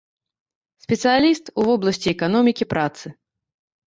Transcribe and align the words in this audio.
Спецыяліст 0.85 1.51
у 1.59 1.65
вобласці 1.67 2.09
эканомікі 2.15 2.67
працы. 2.73 3.13